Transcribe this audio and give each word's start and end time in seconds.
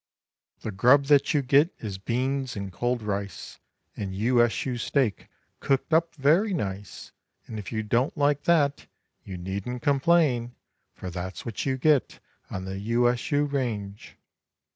The 0.61 0.71
grub 0.71 1.05
that 1.09 1.31
you 1.35 1.43
get 1.43 1.75
is 1.77 1.99
beans 1.99 2.55
and 2.55 2.73
cold 2.73 3.03
rice 3.03 3.59
And 3.95 4.15
U 4.15 4.41
S 4.41 4.65
U 4.65 4.75
steak 4.79 5.27
cooked 5.59 5.93
up 5.93 6.15
very 6.15 6.55
nice; 6.55 7.11
And 7.45 7.59
if 7.59 7.71
you 7.71 7.83
don't 7.83 8.17
like 8.17 8.45
that 8.45 8.87
you 9.23 9.37
needn't 9.37 9.83
complain, 9.83 10.55
For 10.95 11.11
that's 11.11 11.45
what 11.45 11.67
you 11.67 11.77
get 11.77 12.19
on 12.49 12.65
the 12.65 12.79
U 12.79 13.07
S 13.07 13.31
U 13.31 13.45
range. 13.45 14.17